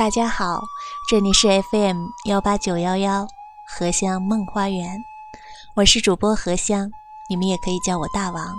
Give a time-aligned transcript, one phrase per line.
[0.00, 0.62] 大家好，
[1.10, 3.28] 这里是 FM 幺八九幺幺
[3.68, 4.98] 荷香梦花园，
[5.76, 6.90] 我是主播荷香，
[7.28, 8.56] 你们也可以叫我大王。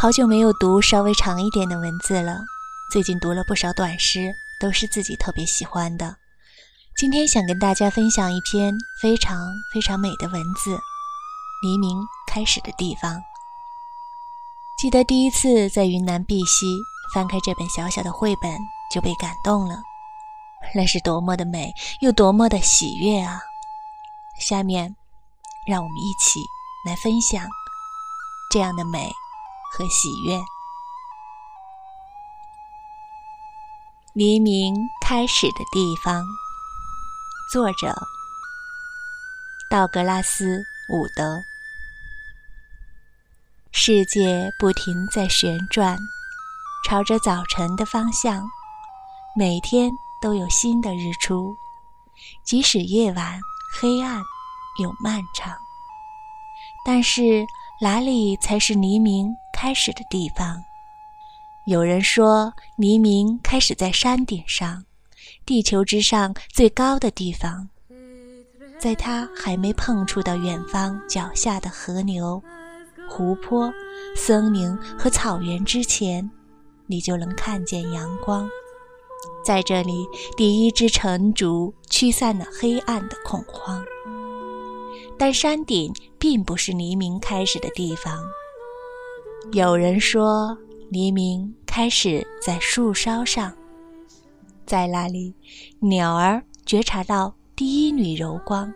[0.00, 2.38] 好久没有读稍微长一点的文字了，
[2.90, 6.16] 最近读了不少短诗，都是自己特别喜欢的。
[6.96, 9.36] 今天想跟大家分享一篇非常
[9.74, 10.76] 非常美的文字，
[11.60, 13.16] 《黎明开始的地方》。
[14.78, 16.80] 记得第一次在云南碧溪
[17.12, 18.50] 翻开这本小小的绘本，
[18.90, 19.76] 就被感动了。
[20.76, 23.40] 那是多么的美，又多么的喜悦啊！
[24.38, 24.94] 下面，
[25.66, 26.38] 让我们一起
[26.86, 27.48] 来分享
[28.50, 29.10] 这样的美
[29.72, 30.38] 和喜悦。
[34.12, 36.22] 黎明开始的地方，
[37.50, 37.94] 作者：
[39.70, 40.58] 道格拉斯·
[40.92, 41.40] 伍德。
[43.72, 45.96] 世界不停在旋转，
[46.86, 48.44] 朝着早晨的方向，
[49.34, 49.90] 每天。
[50.26, 51.56] 都有新的日出，
[52.44, 53.38] 即使夜晚
[53.80, 54.20] 黑暗
[54.82, 55.56] 又漫长。
[56.84, 57.46] 但是
[57.80, 60.60] 哪里才是黎明开始的地方？
[61.68, 64.84] 有人说，黎明开始在山顶上，
[65.44, 67.68] 地球之上最高的地方。
[68.80, 72.42] 在它还没碰触到远方脚下的河流、
[73.08, 73.72] 湖泊、
[74.16, 76.28] 森林和草原之前，
[76.88, 78.50] 你就能看见阳光。
[79.46, 80.04] 在这里，
[80.36, 83.80] 第一支晨烛驱散了黑暗的恐慌。
[85.16, 88.18] 但山顶并不是黎明开始的地方。
[89.52, 90.58] 有人说，
[90.90, 93.56] 黎明开始在树梢上，
[94.66, 95.32] 在那里，
[95.78, 98.74] 鸟儿觉察到第一缕柔光，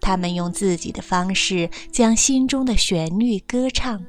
[0.00, 4.04] 它们用自己的方式将心中的旋律歌唱，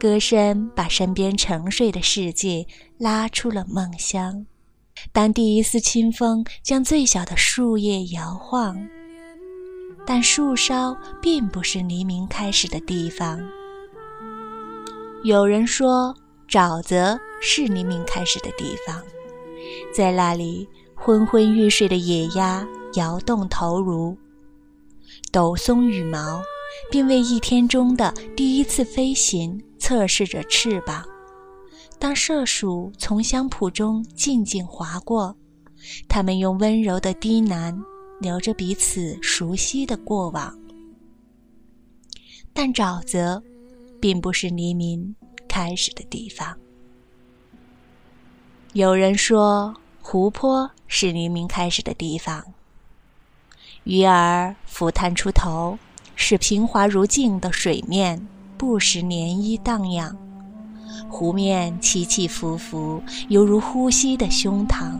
[0.00, 4.46] 歌声把身边沉睡的世界拉出了梦乡。
[5.10, 8.86] 当第一丝清风将最小的树叶摇晃，
[10.06, 13.40] 但树梢并不是黎明开始的地方。
[15.24, 16.14] 有人说，
[16.48, 19.02] 沼泽是黎明开始的地方，
[19.94, 24.16] 在那里，昏昏欲睡的野鸭摇动头颅，
[25.30, 26.42] 抖松羽毛，
[26.90, 31.04] 并为一天中的第一次飞行测试着翅膀。
[32.02, 35.36] 当麝鼠从香蒲中静静划过，
[36.08, 37.72] 它们用温柔的低喃
[38.20, 40.52] 聊着彼此熟悉的过往。
[42.52, 43.40] 但沼泽，
[44.00, 45.14] 并不是黎明
[45.48, 46.58] 开始的地方。
[48.72, 52.44] 有人说，湖泊是黎明开始的地方。
[53.84, 55.78] 鱼儿浮探出头，
[56.16, 58.26] 使平滑如镜的水面
[58.58, 60.18] 不时涟漪荡漾。
[61.08, 64.98] 湖面起起伏伏，犹如呼吸的胸膛。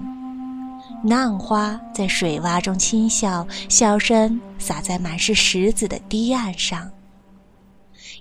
[1.04, 6.88] 浪花在水洼中轻笑，笑声洒在满是石子的堤岸上。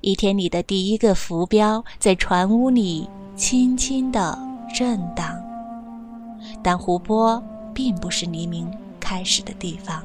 [0.01, 4.37] 一天里的第一个浮标在船坞里轻轻地
[4.73, 5.39] 震荡。
[6.63, 7.41] 但湖泊
[7.73, 8.67] 并不是黎明
[8.99, 10.03] 开始的地方。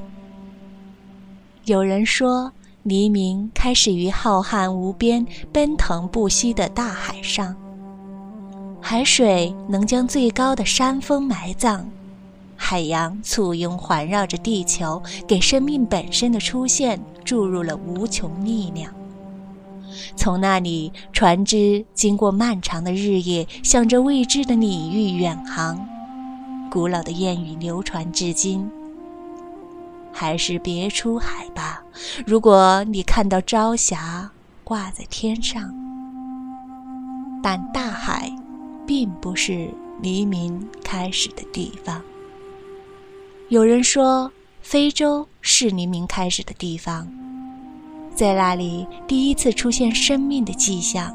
[1.64, 2.52] 有人说，
[2.86, 7.52] 黎明开始于浩瀚无边、奔腾不息的大海上。
[8.80, 11.84] 海水能将最高的山峰埋葬，
[12.54, 18.94] 海洋簇拥环绕着地球，给生命本身的出现注入了无穷力量。
[20.14, 25.84] 从那里，船只经过漫长的日夜，向着未知的领域远航。
[26.70, 28.70] 古老的谚语流传至今：
[30.12, 31.82] 还是别出海吧，
[32.26, 34.30] 如果你看到朝霞
[34.64, 35.74] 挂在天上。
[37.42, 38.32] 但大海。
[38.86, 39.68] 并不是
[40.00, 42.00] 黎明开始的地方。
[43.48, 44.30] 有人说，
[44.62, 47.08] 非洲是黎明开始的地方，
[48.14, 51.12] 在那里第一次出现生命的迹象。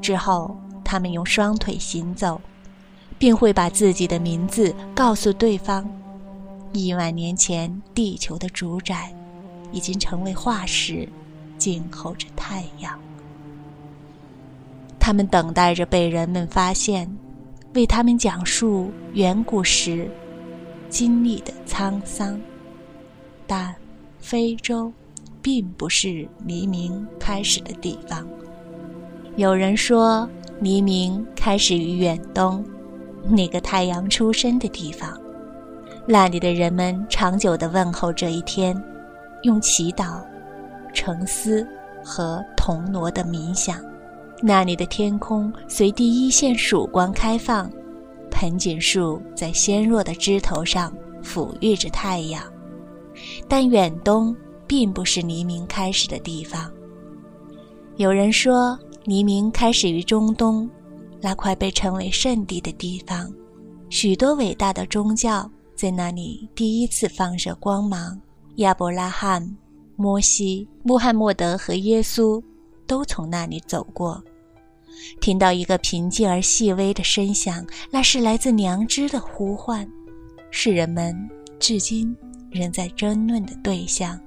[0.00, 2.40] 之后，他们用双腿行走，
[3.18, 5.86] 并会把自己的名字告诉对方。
[6.72, 9.14] 亿万年前，地球的主宰
[9.74, 11.08] 已经成为化石，
[11.58, 12.96] 静候着太阳。
[15.00, 17.10] 他们等待着被人们发现，
[17.74, 20.08] 为他们讲述远古时
[20.88, 22.40] 经历的沧桑。
[23.46, 23.74] 但
[24.20, 24.90] 非洲
[25.42, 28.26] 并不是黎明开始的地方。
[29.36, 30.26] 有人说，
[30.60, 32.64] 黎明开始于远东，
[33.28, 35.20] 那个太阳出生的地方。
[36.06, 38.80] 那里的人们长久地问候这一天，
[39.44, 40.20] 用祈祷、
[40.92, 41.66] 沉思
[42.04, 43.82] 和铜锣的冥想。
[44.42, 47.70] 那里的天空随第一线曙光开放，
[48.30, 50.92] 盆景树在纤弱的枝头上
[51.22, 52.42] 抚育着太阳，
[53.48, 54.36] 但远东
[54.66, 56.70] 并不是黎明开始的地方。
[57.96, 60.68] 有人说，黎明开始于中东，
[61.20, 63.32] 那块被称为圣地的地方，
[63.88, 68.20] 许多伟大的宗教在那里第一次放射光芒。
[68.56, 69.56] 亚伯拉罕、
[69.96, 72.42] 摩西、穆罕默德和耶稣
[72.86, 74.22] 都从那里走过。
[75.20, 79.86] 听到一个平静而细微的声响，那是来自良知的呼唤，
[80.50, 81.16] 是人们
[81.58, 82.16] 至今
[82.50, 84.18] 仍在争论的对象。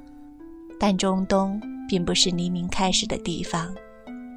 [0.77, 3.73] 但中东并不是黎明开始的地方。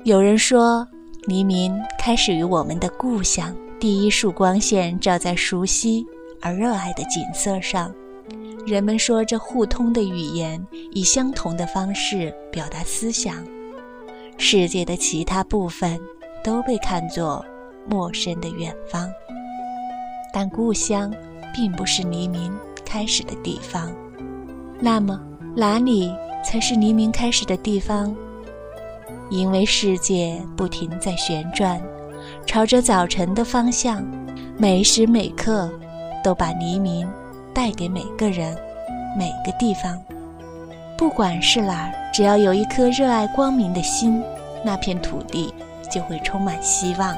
[0.04, 0.86] 有人说，
[1.26, 6.06] 黎明开始于我们的故乡，第一束光线照在熟悉
[6.40, 7.92] 而热爱的景色上，
[8.66, 13.44] 人们说着互通的语言，以相同的方式表达思想。
[14.38, 15.98] 世界的其他部分。
[16.42, 17.44] 都被看作
[17.86, 19.10] 陌生的远方，
[20.32, 21.12] 但故乡
[21.54, 22.50] 并不是黎明
[22.82, 23.92] 开始的地方。
[24.78, 25.20] 那么，
[25.54, 26.10] 哪里
[26.42, 28.16] 才是黎明开始的地方？
[29.28, 31.78] 因为世界不停在旋转，
[32.46, 34.02] 朝着早晨的方向，
[34.56, 35.70] 每时每刻
[36.24, 37.06] 都把黎明
[37.54, 38.56] 带给每个人、
[39.16, 40.00] 每个地方。
[40.96, 44.22] 不管是哪儿，只要有一颗热爱光明的心，
[44.64, 45.52] 那片土地。
[45.92, 47.16] 就会充满希望。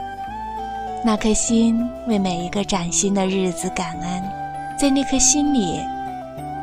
[1.05, 4.23] 那颗心为每一个崭新的日子感恩，
[4.79, 5.79] 在那颗心里，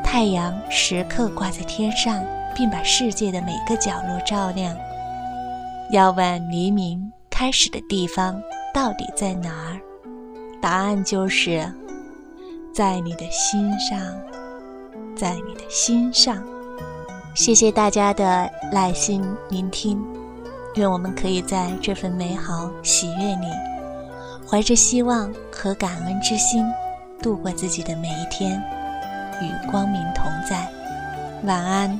[0.03, 2.25] 太阳时刻挂在天上，
[2.55, 4.75] 并把世界的每个角落照亮。
[5.91, 8.41] 要问黎明开始的地方
[8.73, 9.79] 到底在哪儿？
[10.59, 11.71] 答案就是
[12.79, 13.99] 在你的心上，
[15.13, 16.41] 在你的心上。
[17.35, 20.01] 谢谢大家的耐心聆听。
[20.75, 23.47] 愿我们可以在这份美好喜悦里，
[24.49, 26.63] 怀着希望和感恩之心，
[27.21, 28.57] 度过自己的每一天，
[29.41, 30.65] 与光明同在。
[31.43, 31.99] 晚安。